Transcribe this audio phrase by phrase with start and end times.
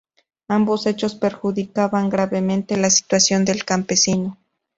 [0.47, 4.39] Ambos hechos perjudicaban gravemente la situación del campesino.